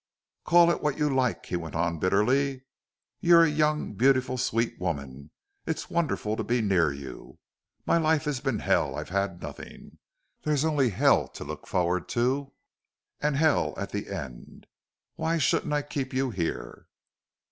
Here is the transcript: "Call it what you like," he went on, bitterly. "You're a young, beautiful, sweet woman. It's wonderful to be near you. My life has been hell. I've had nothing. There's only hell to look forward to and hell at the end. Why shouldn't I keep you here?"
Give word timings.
"Call 0.45 0.71
it 0.71 0.81
what 0.81 0.97
you 0.97 1.13
like," 1.15 1.45
he 1.45 1.55
went 1.55 1.75
on, 1.75 1.99
bitterly. 1.99 2.63
"You're 3.19 3.43
a 3.43 3.47
young, 3.47 3.93
beautiful, 3.93 4.35
sweet 4.35 4.79
woman. 4.79 5.29
It's 5.67 5.91
wonderful 5.91 6.35
to 6.37 6.43
be 6.43 6.59
near 6.59 6.91
you. 6.91 7.37
My 7.85 7.97
life 7.99 8.23
has 8.23 8.39
been 8.39 8.57
hell. 8.57 8.95
I've 8.95 9.09
had 9.09 9.43
nothing. 9.43 9.99
There's 10.41 10.65
only 10.65 10.89
hell 10.89 11.27
to 11.27 11.43
look 11.43 11.67
forward 11.67 12.09
to 12.17 12.51
and 13.19 13.35
hell 13.35 13.75
at 13.77 13.91
the 13.91 14.09
end. 14.09 14.65
Why 15.17 15.37
shouldn't 15.37 15.71
I 15.73 15.83
keep 15.83 16.15
you 16.15 16.31
here?" 16.31 16.87